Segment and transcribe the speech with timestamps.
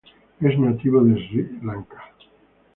[0.39, 2.03] Es nativo de Sri Lanka.